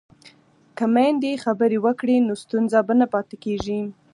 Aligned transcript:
که 0.77 0.85
میندې 0.93 1.41
خبرې 1.45 1.77
وکړي 1.85 2.17
نو 2.27 2.33
ستونزه 2.43 2.79
به 2.87 2.93
نه 2.99 3.05
پاتې 3.13 3.35
کېږي. 3.43 3.81